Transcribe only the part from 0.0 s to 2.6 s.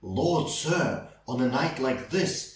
Lord, sir! On a night like this!